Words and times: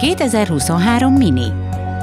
2023 0.00 1.12
Mini. 1.16 1.52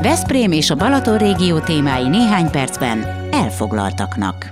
Veszprém 0.02 0.52
és 0.52 0.70
a 0.70 0.76
Balaton 0.76 1.18
régió 1.18 1.60
témái 1.60 2.08
néhány 2.08 2.52
percben 2.52 3.04
elfoglaltaknak. 3.32 4.46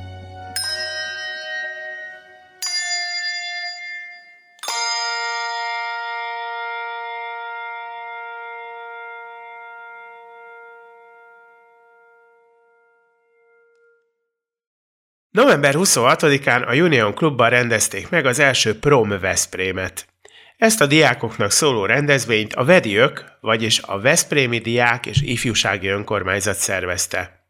November 15.31 15.73
26-án 15.77 16.67
a 16.67 16.75
Union 16.75 17.13
Klubban 17.13 17.49
rendezték 17.49 18.09
meg 18.09 18.25
az 18.25 18.39
első 18.39 18.79
Prom 18.79 19.09
Veszprémet. 19.19 20.14
Ezt 20.57 20.81
a 20.81 20.85
diákoknak 20.85 21.51
szóló 21.51 21.85
rendezvényt 21.85 22.53
a 22.53 22.63
Vediök, 22.63 23.37
vagyis 23.41 23.81
a 23.81 23.99
Veszprémi 23.99 24.57
Diák 24.57 25.05
és 25.05 25.21
Ifjúsági 25.21 25.87
Önkormányzat 25.87 26.55
szervezte. 26.55 27.43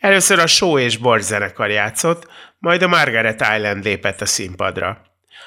Először 0.00 0.38
a 0.38 0.46
Show 0.46 0.78
és 0.78 0.96
Bor 0.96 1.20
zenekar 1.20 1.70
játszott, 1.70 2.28
majd 2.58 2.82
a 2.82 2.88
Margaret 2.88 3.40
Island 3.40 3.84
lépett 3.84 4.20
a 4.20 4.26
színpadra. 4.26 5.02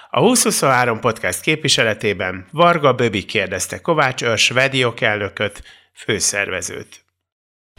A 0.10 0.20
2023 0.20 1.00
podcast 1.00 1.42
képviseletében 1.42 2.48
Varga 2.52 2.94
Böbi 2.94 3.26
kérdezte 3.26 3.82
Kovács 3.82 4.22
Örs 4.22 4.50
Vediok 4.50 5.02
elnököt, 5.02 5.64
főszervezőt. 5.94 7.06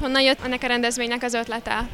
Honnan 0.00 0.22
jött 0.22 0.44
ennek 0.44 0.62
a 0.62 0.66
rendezvénynek 0.66 1.22
az 1.22 1.34
ötlete? 1.34 1.88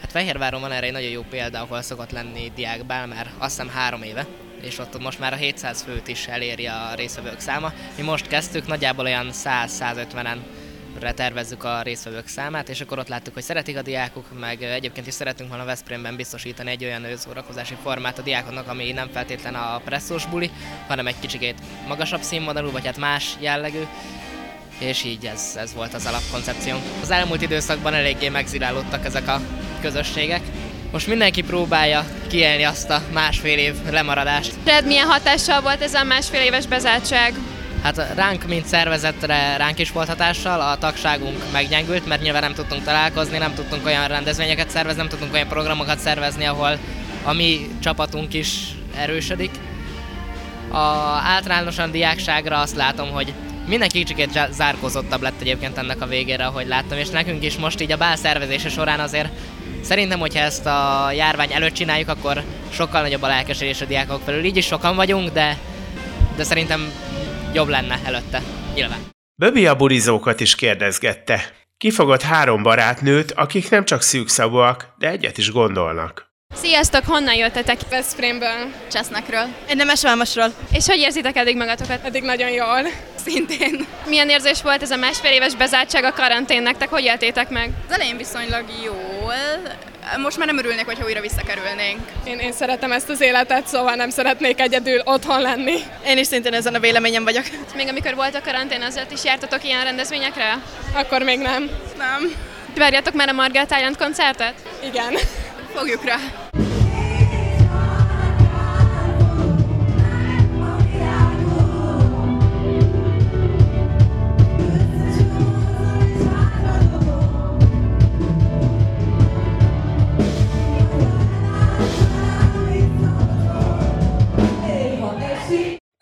Hát 0.00 0.10
Fehérváron 0.10 0.60
van 0.60 0.72
erre 0.72 0.86
egy 0.86 0.92
nagyon 0.92 1.10
jó 1.10 1.22
példa, 1.30 1.60
ahol 1.60 1.82
szokott 1.82 2.10
lenni 2.10 2.52
diákbál, 2.54 3.06
már 3.06 3.30
azt 3.38 3.50
hiszem 3.60 3.74
három 3.74 4.02
éve, 4.02 4.26
és 4.62 4.78
ott 4.78 5.02
most 5.02 5.18
már 5.18 5.32
a 5.32 5.36
700 5.36 5.82
főt 5.82 6.08
is 6.08 6.26
eléri 6.26 6.66
a 6.66 6.92
részvevők 6.96 7.40
száma. 7.40 7.72
Mi 7.96 8.02
most 8.02 8.28
kezdtük, 8.28 8.66
nagyjából 8.66 9.04
olyan 9.04 9.30
100-150-en 9.32 10.36
tervezzük 11.14 11.64
a 11.64 11.82
részvevők 11.82 12.26
számát, 12.26 12.68
és 12.68 12.80
akkor 12.80 12.98
ott 12.98 13.08
láttuk, 13.08 13.34
hogy 13.34 13.42
szeretik 13.42 13.76
a 13.76 13.82
diákok, 13.82 14.38
meg 14.40 14.62
egyébként 14.62 15.06
is 15.06 15.14
szeretünk 15.14 15.48
volna 15.48 15.64
Veszprémben 15.64 16.16
biztosítani 16.16 16.70
egy 16.70 16.84
olyan 16.84 17.16
szórakozási 17.16 17.74
formát 17.82 18.18
a 18.18 18.22
diákoknak, 18.22 18.68
ami 18.68 18.92
nem 18.92 19.08
feltétlen 19.12 19.54
a 19.54 19.80
presszós 19.84 20.26
buli, 20.26 20.50
hanem 20.86 21.06
egy 21.06 21.18
kicsikét 21.20 21.60
magasabb 21.86 22.20
színvonalú, 22.20 22.70
vagy 22.70 22.84
hát 22.84 22.96
más 22.96 23.36
jellegű, 23.40 23.82
és 24.78 25.04
így 25.04 25.26
ez, 25.26 25.56
ez 25.56 25.74
volt 25.74 25.94
az 25.94 26.06
alapkoncepció. 26.06 26.76
Az 27.02 27.10
elmúlt 27.10 27.42
időszakban 27.42 27.94
eléggé 27.94 28.28
megzilálódtak 28.28 29.04
ezek 29.04 29.28
a 29.28 29.40
közösségek. 29.80 30.42
Most 30.92 31.06
mindenki 31.06 31.42
próbálja 31.42 32.04
kielni 32.28 32.62
azt 32.62 32.90
a 32.90 33.02
másfél 33.12 33.58
év 33.58 33.74
lemaradást. 33.90 34.52
Red 34.64 34.86
milyen 34.86 35.06
hatással 35.06 35.60
volt 35.60 35.82
ez 35.82 35.94
a 35.94 36.04
másfél 36.04 36.40
éves 36.40 36.66
bezártság? 36.66 37.34
Hát 37.82 38.14
ránk, 38.14 38.46
mint 38.46 38.66
szervezetre 38.66 39.56
ránk 39.56 39.78
is 39.78 39.92
volt 39.92 40.08
hatással, 40.08 40.60
a 40.60 40.76
tagságunk 40.76 41.36
meggyengült, 41.52 42.06
mert 42.06 42.22
nyilván 42.22 42.42
nem 42.42 42.54
tudtunk 42.54 42.84
találkozni, 42.84 43.38
nem 43.38 43.54
tudtunk 43.54 43.86
olyan 43.86 44.08
rendezvényeket 44.08 44.70
szervezni, 44.70 44.98
nem 44.98 45.08
tudtunk 45.08 45.32
olyan 45.32 45.48
programokat 45.48 45.98
szervezni, 45.98 46.44
ahol 46.44 46.78
a 47.24 47.32
mi 47.32 47.68
csapatunk 47.82 48.34
is 48.34 48.48
erősödik. 48.96 49.50
A 50.68 50.78
általánosan 51.24 51.90
diákságra 51.90 52.60
azt 52.60 52.76
látom, 52.76 53.10
hogy 53.10 53.32
mindenki 53.66 54.04
kicsit 54.04 54.40
zárkózottabb 54.50 55.22
lett 55.22 55.40
egyébként 55.40 55.78
ennek 55.78 56.00
a 56.00 56.06
végére, 56.06 56.46
ahogy 56.46 56.66
láttam, 56.66 56.98
és 56.98 57.08
nekünk 57.08 57.44
is 57.44 57.56
most 57.56 57.80
így 57.80 57.92
a 57.92 57.96
bál 57.96 58.16
szervezése 58.16 58.68
során 58.68 59.00
azért 59.00 59.28
Szerintem, 59.82 60.18
hogyha 60.18 60.40
ezt 60.40 60.66
a 60.66 61.10
járvány 61.14 61.52
előtt 61.52 61.72
csináljuk, 61.72 62.08
akkor 62.08 62.42
sokkal 62.70 63.02
nagyobb 63.02 63.22
a 63.22 63.26
lelkesedés 63.26 63.80
a 63.80 63.84
diákok 63.84 64.20
felül. 64.24 64.44
Így 64.44 64.56
is 64.56 64.66
sokan 64.66 64.96
vagyunk, 64.96 65.28
de, 65.28 65.58
de 66.36 66.44
szerintem 66.44 66.92
jobb 67.52 67.68
lenne 67.68 68.00
előtte, 68.04 68.42
nyilván. 68.74 68.98
Böbi 69.34 69.66
a 69.66 69.76
burizókat 69.76 70.40
is 70.40 70.54
kérdezgette. 70.54 71.40
Kifogott 71.76 72.22
három 72.22 72.62
barátnőt, 72.62 73.32
akik 73.32 73.70
nem 73.70 73.84
csak 73.84 74.02
szűkszavúak, 74.02 74.94
de 74.98 75.08
egyet 75.08 75.38
is 75.38 75.50
gondolnak. 75.50 76.31
Sziasztok, 76.54 77.04
honnan 77.06 77.34
jöttetek? 77.34 77.78
Veszprémből. 77.90 78.72
Csesznekről. 78.92 79.46
Én 79.68 79.76
nem 79.76 79.88
Esvámosról. 79.88 80.52
És 80.72 80.86
hogy 80.86 80.98
érzitek 80.98 81.36
eddig 81.36 81.56
magatokat? 81.56 82.04
Eddig 82.04 82.22
nagyon 82.22 82.50
jól. 82.50 82.80
Szintén. 83.24 83.86
Milyen 84.06 84.28
érzés 84.28 84.62
volt 84.62 84.82
ez 84.82 84.90
a 84.90 84.96
másfél 84.96 85.30
éves 85.30 85.54
bezártság 85.54 86.04
a 86.04 86.12
karantén 86.12 86.62
nektek? 86.62 86.88
Hogy 86.88 87.04
éltétek 87.04 87.48
meg? 87.48 87.70
Az 87.88 87.94
elején 87.94 88.16
viszonylag 88.16 88.64
jól. 88.84 89.34
Most 90.22 90.38
már 90.38 90.46
nem 90.46 90.58
örülnék, 90.58 90.84
hogyha 90.84 91.04
újra 91.04 91.20
visszakerülnénk. 91.20 92.00
Én, 92.24 92.38
én 92.38 92.52
szeretem 92.52 92.92
ezt 92.92 93.08
az 93.08 93.20
életet, 93.20 93.66
szóval 93.66 93.94
nem 93.94 94.10
szeretnék 94.10 94.60
egyedül 94.60 95.00
otthon 95.04 95.40
lenni. 95.40 95.78
Én 96.06 96.18
is 96.18 96.26
szintén 96.26 96.54
ezen 96.54 96.74
a 96.74 96.80
véleményem 96.80 97.24
vagyok. 97.24 97.44
Még 97.74 97.88
amikor 97.88 98.14
volt 98.14 98.34
a 98.34 98.42
karantén, 98.44 98.82
azért 98.82 99.12
is 99.12 99.24
jártatok 99.24 99.64
ilyen 99.64 99.84
rendezvényekre? 99.84 100.58
Akkor 100.94 101.22
még 101.22 101.38
nem. 101.38 101.70
Nem. 101.98 102.32
Várjátok 102.76 103.14
már 103.14 103.28
a 103.28 103.32
Margaret 103.32 103.74
Island 103.76 103.96
koncertet? 103.96 104.54
Igen. 104.82 105.14
Fogjuk 105.74 106.04
rá. 106.04 106.16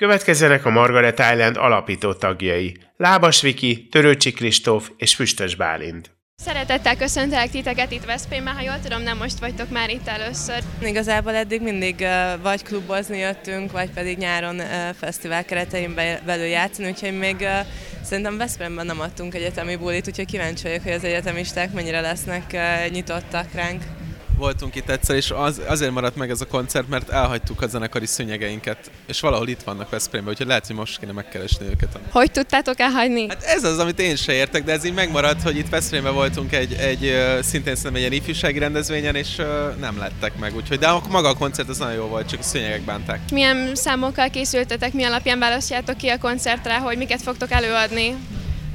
Következzenek 0.01 0.65
a 0.65 0.71
Margaret 0.71 1.19
Island 1.19 1.57
alapító 1.57 2.13
tagjai, 2.13 2.77
Lábas 2.97 3.41
Viki, 3.41 3.89
Törőcsi 3.91 4.33
Kristóf 4.33 4.91
és 4.97 5.15
Füstös 5.15 5.55
Bálint. 5.55 6.11
Szeretettel 6.37 6.97
köszöntelek 6.97 7.51
titeket 7.51 7.91
itt 7.91 8.05
Veszprémben, 8.05 8.55
ha 8.55 8.63
jól 8.63 8.79
tudom, 8.83 9.03
nem 9.03 9.17
most 9.17 9.39
vagytok 9.39 9.71
már 9.71 9.91
itt 9.91 10.09
először. 10.09 10.59
Igazából 10.83 11.35
eddig 11.35 11.63
mindig 11.63 12.07
vagy 12.43 12.63
klubozni 12.63 13.19
jöttünk, 13.19 13.73
vagy 13.73 13.91
pedig 13.91 14.19
nyáron 14.19 14.61
fesztivál 14.99 15.45
keretein 15.45 15.95
belül 16.27 16.47
játszani, 16.47 16.89
úgyhogy 16.89 17.19
még 17.19 17.47
szerintem 18.03 18.37
Veszprémben 18.37 18.87
nem 18.87 19.01
adtunk 19.01 19.35
egyetemi 19.35 19.77
bulit, 19.77 20.09
úgyhogy 20.09 20.27
kíváncsi 20.27 20.63
vagyok, 20.63 20.83
hogy 20.83 20.93
az 20.93 21.05
egyetemisták 21.05 21.73
mennyire 21.73 22.01
lesznek 22.01 22.57
nyitottak 22.91 23.53
ránk 23.55 23.83
voltunk 24.41 24.75
itt 24.75 24.91
egyszer, 24.91 25.17
és 25.17 25.31
az, 25.31 25.61
azért 25.67 25.91
maradt 25.91 26.17
meg 26.17 26.31
ez 26.31 26.41
a 26.41 26.47
koncert, 26.47 26.89
mert 26.89 27.09
elhagytuk 27.11 27.63
a 27.63 27.67
zenekari 27.67 28.07
szőnyegeinket, 28.07 28.91
és 29.07 29.21
valahol 29.21 29.49
itt 29.49 29.63
vannak 29.63 29.91
Veszprémben, 29.91 30.33
úgyhogy 30.33 30.47
lehet, 30.47 30.67
hogy 30.67 30.77
most 30.77 30.99
kéne 30.99 31.13
megkeresni 31.13 31.67
őket. 31.67 31.99
Hogy 32.11 32.31
tudtátok 32.31 32.81
elhagyni? 32.81 33.29
Hát 33.29 33.43
ez 33.43 33.65
az, 33.65 33.79
amit 33.79 33.99
én 33.99 34.17
se 34.17 34.33
értek, 34.33 34.65
de 34.65 34.73
ez 34.73 34.85
így 34.85 34.95
megmaradt, 34.95 35.43
hogy 35.43 35.57
itt 35.57 35.69
Veszprémben 35.69 36.15
voltunk 36.15 36.53
egy, 36.53 36.73
egy 36.73 37.01
szintén 37.41 37.75
szerintem 37.75 37.95
egy 37.95 38.01
ilyen 38.01 38.13
ifjúsági 38.13 38.59
rendezvényen, 38.59 39.15
és 39.15 39.37
nem 39.81 39.99
lettek 39.99 40.39
meg, 40.39 40.57
úgyhogy 40.57 40.79
de 40.79 40.91
maga 41.09 41.29
a 41.29 41.35
koncert 41.35 41.69
az 41.69 41.79
nagyon 41.79 41.95
jó 41.95 42.07
volt, 42.07 42.29
csak 42.29 42.39
a 42.41 42.43
szőnyegek 42.43 42.83
bánták. 42.83 43.21
Milyen 43.33 43.75
számokkal 43.75 44.31
készültetek, 44.31 44.93
mi 44.93 45.05
alapján 45.05 45.39
választjátok 45.39 45.97
ki 45.97 46.09
a 46.09 46.19
koncertre, 46.19 46.79
hogy 46.79 46.97
miket 46.97 47.23
fogtok 47.23 47.51
előadni? 47.51 48.15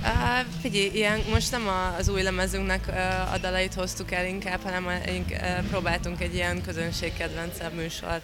Uh, 0.05 0.45
figyelj, 0.61 0.89
ilyen, 0.93 1.21
most 1.29 1.51
nem 1.51 1.67
az 1.97 2.09
új 2.09 2.21
lemezünknek 2.21 2.85
uh, 2.87 3.33
a 3.33 3.37
dalait 3.37 3.73
hoztuk 3.73 4.11
el 4.11 4.25
inkább, 4.25 4.61
hanem 4.61 4.85
uh, 4.85 5.67
próbáltunk 5.69 6.21
egy 6.21 6.33
ilyen 6.33 6.61
közönségkedvencebb 6.61 7.73
műsorra 7.73 8.21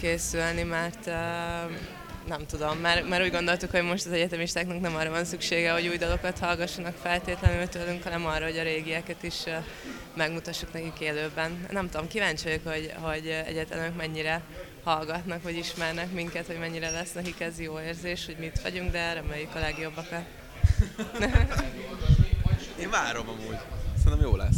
készülni, 0.00 0.62
mert 0.62 1.06
uh, 1.06 1.12
nem 2.28 2.46
tudom, 2.46 2.78
mert, 2.78 3.08
mert 3.08 3.24
úgy 3.24 3.30
gondoltuk, 3.30 3.70
hogy 3.70 3.82
most 3.82 4.06
az 4.06 4.12
egyetemistáknak 4.12 4.80
nem 4.80 4.96
arra 4.96 5.10
van 5.10 5.24
szüksége, 5.24 5.72
hogy 5.72 5.86
új 5.86 5.96
dalokat 5.96 6.38
hallgassanak 6.38 6.96
feltétlenül 7.02 7.68
tőlünk, 7.68 8.02
hanem 8.02 8.26
arra, 8.26 8.44
hogy 8.44 8.58
a 8.58 8.62
régieket 8.62 9.22
is 9.22 9.36
uh, 9.46 9.52
megmutassuk 10.14 10.72
nekik 10.72 11.00
élőben. 11.00 11.66
Nem 11.70 11.90
tudom, 11.90 12.08
kíváncsi 12.08 12.44
vagyok, 12.44 12.66
hogy, 12.66 12.92
hogy 13.00 13.42
egyetemek 13.46 13.96
mennyire 13.96 14.42
hallgatnak, 14.82 15.42
vagy 15.42 15.56
ismernek 15.56 16.12
minket, 16.12 16.46
hogy 16.46 16.58
mennyire 16.58 16.90
lesz 16.90 17.12
nekik 17.12 17.40
ez 17.40 17.60
jó 17.60 17.80
érzés, 17.80 18.26
hogy 18.26 18.36
mit 18.38 18.60
vagyunk, 18.62 18.90
de 18.90 19.12
reméljük 19.12 19.54
a 19.54 19.60
legjobbakat. 19.60 20.43
Én 22.80 22.90
várom 22.90 23.28
amúgy. 23.28 23.58
Szerintem 24.02 24.28
jó 24.28 24.36
lesz. 24.36 24.56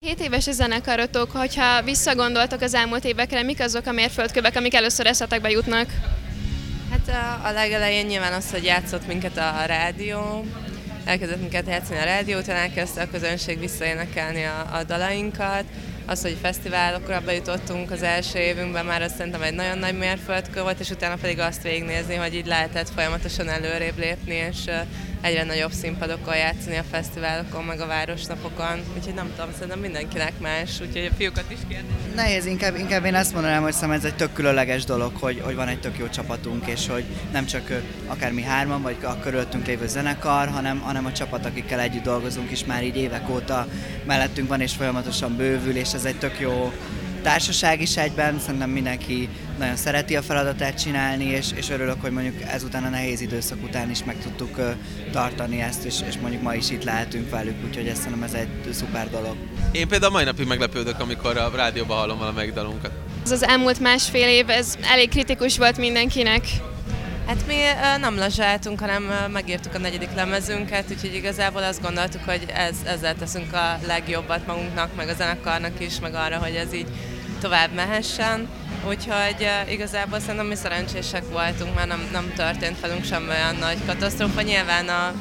Hét 0.00 0.20
éves 0.20 0.46
a 0.46 0.52
zenekarotok, 0.52 1.30
hogyha 1.30 1.82
visszagondoltok 1.82 2.60
az 2.60 2.74
elmúlt 2.74 3.04
évekre, 3.04 3.42
mik 3.42 3.60
azok 3.60 3.86
a 3.86 3.92
mérföldkövek, 3.92 4.56
amik 4.56 4.74
először 4.74 5.06
eszetekbe 5.06 5.50
jutnak? 5.50 5.88
Hát 6.90 7.08
a, 7.08 7.46
a 7.48 7.52
legelején 7.52 8.06
nyilván 8.06 8.32
az, 8.32 8.50
hogy 8.50 8.64
játszott 8.64 9.06
minket 9.06 9.36
a 9.36 9.64
rádió, 9.66 10.44
elkezdett 11.04 11.40
minket 11.40 11.66
játszani 11.66 11.98
a 11.98 12.04
rádiót, 12.04 12.48
elkezdte 12.48 13.02
a 13.02 13.10
közönség 13.10 13.58
visszaénekelni 13.58 14.44
a, 14.44 14.76
a 14.76 14.84
dalainkat, 14.84 15.64
az, 16.06 16.22
hogy 16.22 16.36
fesztiválokra 16.42 17.20
bejutottunk 17.20 17.90
az 17.90 18.02
első 18.02 18.38
évünkben, 18.38 18.84
már 18.84 19.02
azt 19.02 19.16
szerintem 19.16 19.42
egy 19.42 19.54
nagyon 19.54 19.78
nagy 19.78 19.98
mérföldkő 19.98 20.62
volt, 20.62 20.80
és 20.80 20.90
utána 20.90 21.14
pedig 21.20 21.38
azt 21.38 21.62
végignézni, 21.62 22.14
hogy 22.14 22.34
így 22.34 22.46
lehetett 22.46 22.88
folyamatosan 22.88 23.48
előrébb 23.48 23.98
lépni, 23.98 24.34
és 24.34 24.64
egyre 25.20 25.44
nagyobb 25.44 25.72
színpadokon 25.72 26.36
játszani 26.36 26.76
a 26.76 26.82
fesztiválokon, 26.90 27.64
meg 27.64 27.80
a 27.80 27.86
városnapokon, 27.86 28.80
úgyhogy 28.96 29.14
nem 29.14 29.32
tudom, 29.36 29.52
szerintem 29.52 29.78
mindenkinek 29.78 30.32
más, 30.38 30.80
úgyhogy 30.80 31.08
a 31.12 31.14
fiúkat 31.16 31.44
is 31.48 31.58
kérdezik. 31.68 32.14
Nehéz, 32.14 32.46
inkább, 32.46 32.76
inkább 32.76 33.04
én 33.04 33.14
azt 33.14 33.32
mondanám, 33.32 33.62
hogy 33.62 33.72
szerintem 33.72 33.98
ez 33.98 34.04
egy 34.04 34.14
tök 34.14 34.32
különleges 34.32 34.84
dolog, 34.84 35.12
hogy, 35.16 35.40
hogy 35.44 35.54
van 35.54 35.68
egy 35.68 35.80
tök 35.80 35.98
jó 35.98 36.08
csapatunk, 36.08 36.66
és 36.66 36.88
hogy 36.88 37.04
nem 37.32 37.46
csak 37.46 37.82
akár 38.06 38.32
mi 38.32 38.42
hárman, 38.42 38.82
vagy 38.82 38.96
a 39.02 39.18
körülöttünk 39.18 39.66
lévő 39.66 39.86
zenekar, 39.86 40.48
hanem, 40.48 40.78
hanem 40.80 41.06
a 41.06 41.12
csapat, 41.12 41.46
akikkel 41.46 41.80
együtt 41.80 42.02
dolgozunk 42.02 42.50
is 42.50 42.64
már 42.64 42.84
így 42.84 42.96
évek 42.96 43.28
óta 43.28 43.66
mellettünk 44.06 44.48
van, 44.48 44.60
és 44.60 44.72
folyamatosan 44.72 45.36
bővül, 45.36 45.76
és 45.76 45.92
ez 45.92 46.04
egy 46.04 46.18
tök 46.18 46.40
jó 46.40 46.72
társaság 47.22 47.80
is 47.80 47.96
egyben, 47.96 48.38
szerintem 48.38 48.70
mindenki 48.70 49.28
nagyon 49.60 49.76
szereti 49.76 50.16
a 50.16 50.22
feladatát 50.22 50.80
csinálni, 50.80 51.24
és, 51.24 51.46
és 51.54 51.70
örülök, 51.70 52.00
hogy 52.00 52.10
mondjuk 52.10 52.42
ezután 52.42 52.84
a 52.84 52.88
nehéz 52.88 53.20
időszak 53.20 53.62
után 53.62 53.90
is 53.90 54.04
meg 54.04 54.16
tudtuk 54.22 54.58
uh, 54.58 54.70
tartani 55.12 55.60
ezt, 55.60 55.84
és, 55.84 55.94
és 56.08 56.14
mondjuk 56.20 56.42
ma 56.42 56.54
is 56.54 56.70
itt 56.70 56.84
lehetünk 56.84 57.30
velük, 57.30 57.54
úgyhogy 57.66 57.86
ezt 57.86 58.02
szerintem 58.02 58.22
ez 58.22 58.32
egy 58.32 58.72
szuper 58.72 59.10
dolog. 59.10 59.36
Én 59.72 59.88
például 59.88 60.12
mai 60.12 60.24
napig 60.24 60.46
meglepődök, 60.46 61.00
amikor 61.00 61.36
a 61.36 61.50
rádióban 61.54 61.96
hallom 61.98 62.18
valamelyik 62.18 62.52
dalunkat. 62.52 62.90
Ez 63.24 63.30
az 63.30 63.42
elmúlt 63.42 63.80
másfél 63.80 64.28
év, 64.28 64.50
ez 64.50 64.78
elég 64.82 65.08
kritikus 65.08 65.58
volt 65.58 65.76
mindenkinek. 65.76 66.44
Hát 67.26 67.46
mi 67.46 67.54
nem 68.00 68.16
lazsáltunk, 68.16 68.80
hanem 68.80 69.02
megírtuk 69.32 69.74
a 69.74 69.78
negyedik 69.78 70.14
lemezünket, 70.14 70.84
úgyhogy 70.90 71.14
igazából 71.14 71.62
azt 71.62 71.82
gondoltuk, 71.82 72.24
hogy 72.24 72.44
ez, 72.54 72.74
ezzel 72.84 73.14
teszünk 73.14 73.52
a 73.52 73.78
legjobbat 73.86 74.46
magunknak, 74.46 74.96
meg 74.96 75.08
a 75.08 75.14
zenekarnak 75.14 75.80
is, 75.80 76.00
meg 76.00 76.14
arra, 76.14 76.38
hogy 76.38 76.54
ez 76.54 76.72
így 76.72 76.86
tovább 77.40 77.72
mehessen. 77.74 78.48
Úgyhogy 78.88 79.48
igazából 79.68 80.20
szerintem 80.20 80.46
mi 80.46 80.54
szerencsések 80.54 81.22
voltunk, 81.30 81.74
mert 81.74 81.88
nem, 81.88 82.08
nem 82.12 82.32
történt 82.36 82.80
velünk 82.80 83.04
semmi 83.04 83.28
olyan 83.28 83.56
nagy 83.60 83.78
katasztrófa. 83.86 84.40
Nyilván 84.40 84.88
a, 84.88 85.12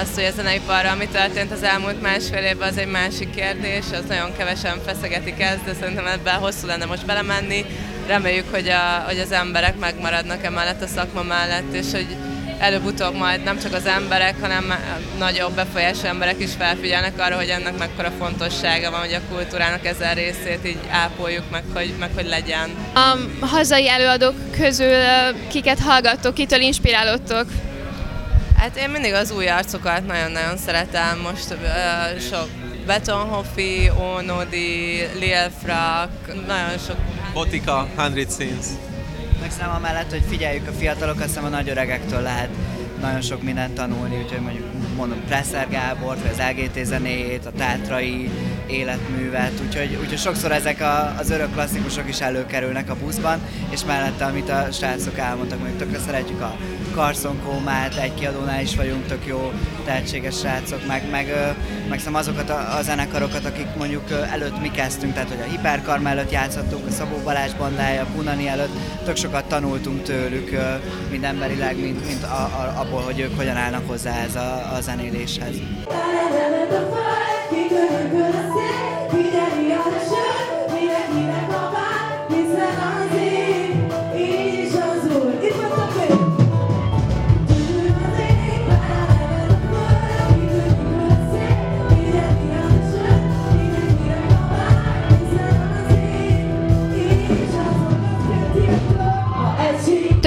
az, 0.00 0.14
hogy 0.14 0.24
a 0.24 0.30
zeneiparra, 0.30 0.90
ami 0.90 1.08
történt 1.08 1.52
az 1.52 1.62
elmúlt 1.62 2.02
másfél 2.02 2.42
évben, 2.44 2.68
az 2.68 2.76
egy 2.76 2.90
másik 2.90 3.30
kérdés, 3.30 3.84
az 3.92 4.04
nagyon 4.08 4.36
kevesen 4.36 4.80
feszegetik 4.86 5.40
ezt, 5.40 5.64
de 5.64 5.74
szerintem 5.74 6.06
ebben 6.06 6.38
hosszú 6.38 6.66
lenne 6.66 6.84
most 6.84 7.06
belemenni 7.06 7.64
reméljük, 8.06 8.50
hogy, 8.50 8.68
a, 8.68 9.02
hogy 9.06 9.18
az 9.18 9.32
emberek 9.32 9.78
megmaradnak 9.78 10.44
emellett 10.44 10.82
a 10.82 10.86
szakma 10.86 11.22
mellett, 11.22 11.72
és 11.72 11.90
hogy 11.92 12.16
előbb-utóbb 12.62 13.14
majd 13.14 13.42
nem 13.42 13.58
csak 13.58 13.72
az 13.72 13.86
emberek, 13.86 14.34
hanem 14.40 14.74
nagyobb 15.18 15.54
befolyású 15.54 16.06
emberek 16.06 16.40
is 16.40 16.50
felfigyelnek 16.58 17.12
arra, 17.18 17.36
hogy 17.36 17.48
ennek 17.48 17.78
mekkora 17.78 18.10
fontossága 18.18 18.90
van, 18.90 19.00
hogy 19.00 19.12
a 19.12 19.34
kultúrának 19.34 19.86
ezen 19.86 20.14
részét 20.14 20.66
így 20.66 20.78
ápoljuk 20.90 21.50
meg, 21.50 21.62
hogy, 21.74 21.94
meg 21.98 22.10
hogy 22.14 22.26
legyen. 22.28 22.70
A 23.40 23.46
hazai 23.46 23.88
előadók 23.88 24.34
közül 24.50 24.94
kiket 25.48 25.78
hallgattok, 25.78 26.34
kitől 26.34 26.60
inspirálódtok? 26.60 27.46
Hát 28.56 28.76
én 28.76 28.90
mindig 28.90 29.12
az 29.12 29.30
új 29.30 29.48
arcokat 29.48 30.06
nagyon-nagyon 30.06 30.56
szeretem, 30.56 31.18
most 31.18 31.50
uh, 31.50 32.20
sok 32.20 32.48
Betonhoffi, 32.86 33.90
Ónodi, 34.00 35.08
Lil 35.18 35.50
Frak, 35.62 36.10
nagyon 36.46 36.78
sok 36.86 36.96
Botika, 37.32 37.88
100 37.96 38.12
Scenes. 38.28 38.91
Meg 39.42 39.50
szerintem 39.50 39.76
amellett, 39.76 40.10
hogy 40.10 40.24
figyeljük 40.28 40.68
a 40.68 40.72
fiatalokat, 40.72 41.28
szerintem 41.28 41.52
a 41.52 41.56
nagy 41.56 41.68
öregektől 41.68 42.20
lehet 42.20 42.48
nagyon 43.00 43.20
sok 43.20 43.42
mindent 43.42 43.74
tanulni, 43.74 44.16
úgyhogy 44.22 44.40
mondjuk 44.40 44.64
mondom 44.96 45.24
Presser 45.26 45.68
Gábor, 45.68 46.16
vagy 46.16 46.30
az 46.30 46.42
LGT 46.50 46.84
zenéjét, 46.84 47.46
a 47.46 47.52
tátrai 47.52 48.30
életművet, 48.66 49.52
úgyhogy, 49.66 49.98
úgyhogy 50.00 50.18
sokszor 50.18 50.52
ezek 50.52 50.80
a, 50.80 51.14
az 51.18 51.30
örök 51.30 51.52
klasszikusok 51.52 52.08
is 52.08 52.20
előkerülnek 52.20 52.90
a 52.90 52.96
buszban, 52.96 53.40
és 53.70 53.84
mellette, 53.84 54.24
amit 54.24 54.50
a 54.50 54.66
srácok 54.72 55.18
elmondtak, 55.18 55.58
mondjuk 55.58 55.78
tökre 55.78 55.98
szeretjük 55.98 56.40
a 56.40 56.56
Carson 56.94 57.40
Kómát, 57.44 57.96
egy 57.96 58.14
kiadónál 58.14 58.62
is 58.62 58.76
vagyunk, 58.76 59.06
tök 59.06 59.26
jó 59.26 59.52
tehetséges 59.84 60.38
srácok, 60.38 60.86
meg, 60.86 61.10
meg, 61.10 61.26
meg 61.88 62.00
szem 62.00 62.14
azokat 62.14 62.50
a, 62.50 62.76
a 62.76 62.82
zenekarokat, 62.82 63.44
akik 63.44 63.66
mondjuk 63.78 64.10
előtt 64.10 64.60
mi 64.60 64.70
kezdtünk, 64.70 65.12
tehát 65.12 65.28
hogy 65.28 65.40
a 65.40 65.50
Hiperkarma 65.50 66.08
előtt 66.08 66.30
játszottunk, 66.30 66.86
a 66.86 66.90
Szabó 66.90 67.16
Balázs 67.24 67.52
bandája, 67.52 68.02
a 68.02 68.06
Punani 68.14 68.48
előtt, 68.48 68.76
tök 69.04 69.16
sokat 69.16 69.44
tanultunk 69.44 70.02
tőlük, 70.02 70.50
mind 71.10 71.24
emberileg, 71.24 71.80
mint, 71.80 72.06
mint 72.06 72.22
a, 72.22 72.26
a, 72.26 72.80
abból, 72.80 73.00
hogy 73.00 73.20
ők 73.20 73.36
hogyan 73.36 73.56
állnak 73.56 73.88
hozzá 73.88 74.16
ez 74.16 74.34
a, 74.34 74.74
a 74.74 74.80
zenéléshez. 74.80 75.54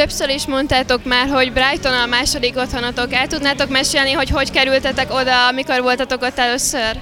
Többször 0.06 0.30
is 0.30 0.46
mondtátok 0.46 1.06
már, 1.06 1.28
hogy 1.28 1.54
Brighton 1.54 1.94
a 1.94 2.06
második 2.06 2.58
otthonatok. 2.58 3.14
El 3.14 3.28
tudnátok 3.28 3.70
mesélni, 3.70 4.12
hogy 4.12 4.30
hogy 4.30 4.52
kerültetek 4.52 5.14
oda, 5.14 5.48
amikor 5.48 5.82
voltatok 5.82 6.22
ott 6.22 6.38
először? 6.38 7.00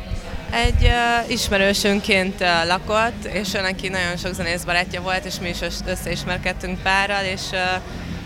Egy 0.52 0.84
uh, 0.84 1.32
ismerősünként 1.32 2.42
uh, 2.42 2.48
lakott, 2.68 3.26
és 3.26 3.54
ő 3.54 3.62
neki 3.62 3.88
nagyon 3.88 4.18
sok 4.18 4.34
zenész 4.34 4.64
barátja 4.64 5.02
volt, 5.02 5.26
és 5.26 5.34
mi 5.42 5.50
is 5.50 5.58
összeismerkedtünk 5.86 6.82
párral, 6.82 7.24
és 7.24 7.42
uh, 7.52 7.60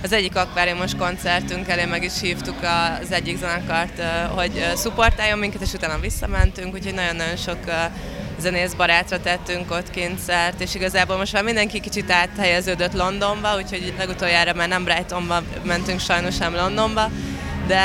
az 0.03 0.11
egyik 0.11 0.35
akváriumos 0.35 0.95
koncertünk 0.95 1.67
elé 1.67 1.85
meg 1.85 2.03
is 2.03 2.19
hívtuk 2.21 2.57
az 3.01 3.11
egyik 3.11 3.37
zenekart, 3.37 4.01
hogy 4.35 4.65
szupportáljon 4.75 5.39
minket, 5.39 5.61
és 5.61 5.73
utána 5.73 5.99
visszamentünk, 5.99 6.73
úgyhogy 6.73 6.93
nagyon-nagyon 6.93 7.35
sok 7.35 7.59
zenész 8.39 8.73
barátra 8.73 9.19
tettünk 9.19 9.71
ott 9.71 9.89
kényszert, 9.89 10.61
és 10.61 10.75
igazából 10.75 11.17
most 11.17 11.33
már 11.33 11.43
mindenki 11.43 11.79
kicsit 11.79 12.11
áthelyeződött 12.11 12.93
Londonba, 12.93 13.55
úgyhogy 13.55 13.93
legutoljára 13.97 14.53
már 14.53 14.67
nem 14.67 14.83
Brightonba 14.83 15.41
mentünk 15.63 15.99
sajnos, 15.99 16.37
nem 16.37 16.55
Londonba, 16.55 17.09
de, 17.67 17.83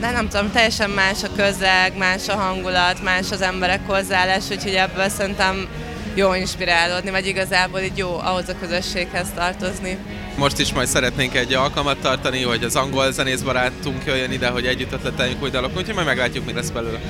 de 0.00 0.10
nem 0.10 0.28
tudom, 0.28 0.52
teljesen 0.52 0.90
más 0.90 1.22
a 1.22 1.28
közeg, 1.36 1.96
más 1.96 2.28
a 2.28 2.34
hangulat, 2.34 3.02
más 3.02 3.30
az 3.30 3.40
emberek 3.40 3.80
hozzáállás, 3.86 4.44
úgyhogy 4.50 4.74
ebből 4.74 5.08
szerintem 5.08 5.68
jó 6.14 6.34
inspirálódni, 6.34 7.10
vagy 7.10 7.26
igazából 7.26 7.80
így 7.80 7.98
jó 7.98 8.18
ahhoz 8.18 8.48
a 8.48 8.58
közösséghez 8.60 9.26
tartozni. 9.34 9.98
Most 10.36 10.58
is 10.58 10.72
majd 10.72 10.88
szeretnénk 10.88 11.34
egy 11.34 11.52
alkalmat 11.52 11.98
tartani, 11.98 12.42
hogy 12.42 12.64
az 12.64 12.76
angol 12.76 13.12
zenész 13.12 13.40
barátunk 13.40 14.04
jöjjön 14.06 14.32
ide, 14.32 14.48
hogy 14.48 14.66
együtt 14.66 14.92
ötleteljünk 14.92 15.42
új 15.42 15.50
dalok, 15.50 15.76
úgyhogy 15.76 15.94
majd 15.94 16.06
meglátjuk, 16.06 16.46
mi 16.46 16.52
lesz 16.52 16.70
belőle. 16.70 17.00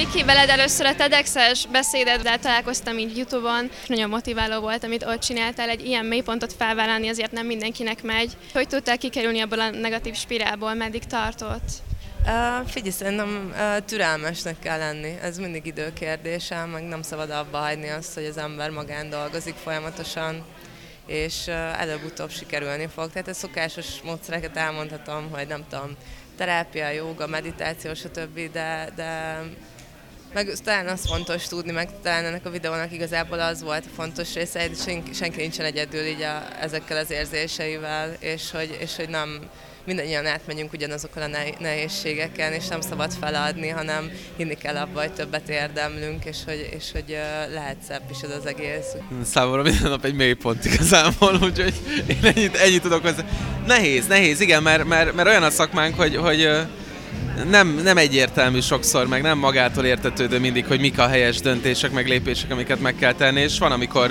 Viki, 0.00 0.24
veled 0.24 0.48
először 0.48 0.86
a 0.86 0.94
TEDx-es 0.94 1.66
beszédeddel 1.66 2.38
találkoztam 2.38 2.98
így 2.98 3.16
Youtube-on, 3.16 3.70
nagyon 3.86 4.08
motiváló 4.08 4.60
volt, 4.60 4.84
amit 4.84 5.04
ott 5.04 5.20
csináltál, 5.20 5.68
egy 5.68 5.86
ilyen 5.86 6.04
mélypontot 6.04 6.52
felvállalni 6.52 7.08
azért 7.08 7.32
nem 7.32 7.46
mindenkinek 7.46 8.02
megy. 8.02 8.36
Hogy 8.52 8.68
tudtál 8.68 8.98
kikerülni 8.98 9.40
abból 9.40 9.60
a 9.60 9.70
negatív 9.70 10.14
spirálból, 10.14 10.74
meddig 10.74 11.04
tartott? 11.04 11.68
Uh, 12.26 12.68
figyelj, 12.68 12.90
szerintem 12.90 13.52
uh, 13.52 13.84
türelmesnek 13.84 14.58
kell 14.58 14.78
lenni, 14.78 15.18
ez 15.22 15.38
mindig 15.38 15.66
időkérdése, 15.66 16.64
meg 16.64 16.82
nem 16.82 17.02
szabad 17.02 17.30
abba 17.30 17.58
hagyni 17.58 17.88
azt, 17.88 18.14
hogy 18.14 18.24
az 18.24 18.36
ember 18.36 18.70
magán 18.70 19.10
dolgozik 19.10 19.54
folyamatosan, 19.54 20.44
és 21.06 21.46
uh, 21.46 21.80
előbb-utóbb 21.80 22.30
sikerülni 22.30 22.88
fog. 22.94 23.12
Tehát 23.12 23.28
a 23.28 23.34
szokásos 23.34 23.86
módszereket 24.04 24.56
elmondhatom, 24.56 25.30
hogy 25.30 25.46
nem 25.46 25.64
tudom, 25.70 25.96
terápia, 26.36 26.88
joga, 26.88 27.26
meditáció, 27.26 27.94
stb., 27.94 28.52
de, 28.52 28.88
de 28.96 29.40
meg 30.34 30.52
talán 30.64 30.86
az 30.86 31.06
fontos 31.06 31.48
tudni, 31.48 31.72
meg 31.72 31.88
talán 32.02 32.24
ennek 32.24 32.46
a 32.46 32.50
videónak 32.50 32.92
igazából 32.92 33.40
az 33.40 33.62
volt 33.62 33.84
a 33.86 33.94
fontos 33.94 34.34
része, 34.34 34.60
hogy 34.60 34.76
senki, 34.76 35.12
senki 35.12 35.40
nincsen 35.40 35.64
egyedül 35.64 36.04
így 36.04 36.22
a, 36.22 36.62
ezekkel 36.62 36.96
az 36.96 37.10
érzéseivel, 37.10 38.16
és 38.18 38.50
hogy, 38.50 38.76
és 38.80 38.96
hogy 38.96 39.08
nem 39.08 39.40
mindannyian 39.84 40.26
átmegyünk 40.26 40.72
ugyanazokon 40.72 41.22
a 41.22 41.38
nehézségeken, 41.58 42.52
és 42.52 42.66
nem 42.66 42.80
szabad 42.80 43.12
feladni, 43.20 43.68
hanem 43.68 44.10
hinni 44.36 44.54
kell 44.54 44.76
abba, 44.76 45.00
hogy 45.00 45.12
többet 45.12 45.48
érdemlünk, 45.48 46.24
és 46.24 46.36
hogy, 46.44 46.68
és 46.76 46.92
hogy 46.92 47.18
lehet 47.52 47.76
szebb 47.88 48.02
is 48.10 48.20
ez 48.20 48.30
az 48.30 48.46
egész. 48.46 48.94
Számomra 49.24 49.62
minden 49.62 49.90
nap 49.90 50.04
egy 50.04 50.14
mélypont 50.14 50.64
igazából, 50.64 51.34
úgyhogy 51.42 51.74
én 52.06 52.18
ennyit, 52.22 52.56
ennyit 52.56 52.82
tudok 52.82 53.02
hozzá. 53.02 53.24
Nehéz, 53.66 54.06
nehéz, 54.06 54.40
igen, 54.40 54.62
mert, 54.62 54.84
mert, 54.84 55.14
mert 55.14 55.28
olyan 55.28 55.42
a 55.42 55.50
szakmánk, 55.50 55.94
hogy, 55.96 56.16
hogy 56.16 56.50
nem, 57.48 57.80
nem 57.82 57.96
egyértelmű 57.96 58.60
sokszor, 58.60 59.06
meg 59.06 59.22
nem 59.22 59.38
magától 59.38 59.84
értetődő 59.84 60.38
mindig, 60.38 60.66
hogy 60.66 60.80
mik 60.80 60.98
a 60.98 61.08
helyes 61.08 61.40
döntések, 61.40 61.90
meg 61.90 62.08
lépések, 62.08 62.50
amiket 62.50 62.80
meg 62.80 62.94
kell 62.94 63.12
tenni, 63.12 63.40
és 63.40 63.58
van, 63.58 63.72
amikor 63.72 64.10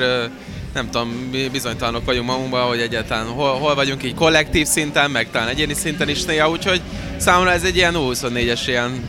nem 0.73 0.89
tudom, 0.89 1.31
bizonytalanok 1.51 2.05
vagyunk 2.05 2.27
magunkban, 2.27 2.67
hogy 2.67 2.79
egyáltalán 2.79 3.25
hol, 3.25 3.53
hol 3.53 3.75
vagyunk 3.75 4.03
így 4.03 4.13
kollektív 4.13 4.67
szinten, 4.67 5.11
meg 5.11 5.31
talán 5.31 5.47
egyéni 5.47 5.73
szinten 5.73 6.09
is 6.09 6.23
néha, 6.23 6.49
úgyhogy 6.49 6.81
számomra 7.17 7.51
ez 7.51 7.63
egy 7.63 7.75
ilyen 7.75 7.93
24-es 7.97 8.61
ilyen, 8.65 9.03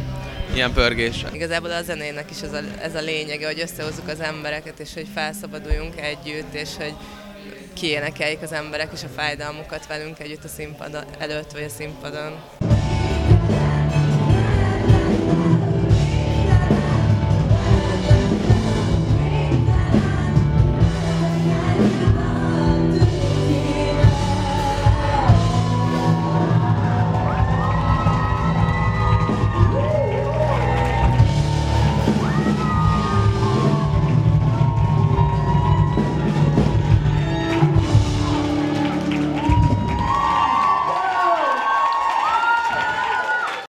ilyen 0.55 0.73
pörgés. 0.73 1.25
Igazából 1.33 1.71
a 1.71 1.83
zenének 1.83 2.31
is 2.31 2.41
ez 2.41 2.53
a, 2.53 2.61
ez 2.83 2.95
a 2.95 3.01
lényege, 3.01 3.47
hogy 3.47 3.61
összehozzuk 3.61 4.09
az 4.09 4.21
embereket, 4.21 4.79
és 4.79 4.89
hogy 4.95 5.07
felszabaduljunk 5.15 6.01
együtt, 6.01 6.55
és 6.55 6.69
hogy 6.79 6.95
kiénekeljék 7.75 8.43
az 8.43 8.53
emberek 8.53 8.93
is 8.93 9.03
a 9.03 9.09
fájdalmukat 9.17 9.87
velünk 9.87 10.19
együtt 10.19 10.45
a 10.45 10.49
színpad 10.49 11.07
előtt, 11.19 11.53
vagy 11.53 11.63
a 11.63 11.69
színpadon. 11.69 12.60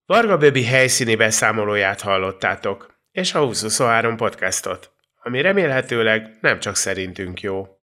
Varga 0.10 0.38
Böbi 0.38 0.64
helyszíni 0.64 1.16
beszámolóját 1.16 2.02
hallottátok, 2.02 3.00
és 3.12 3.34
a 3.34 3.40
2023 3.40 4.16
podcastot, 4.16 4.92
ami 5.24 5.42
remélhetőleg 5.42 6.38
nem 6.42 6.60
csak 6.60 6.76
szerintünk 6.76 7.42
jó. 7.42 7.78